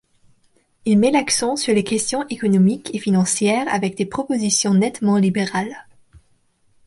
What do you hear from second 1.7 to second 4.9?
les questions économiques et financières avec des propositions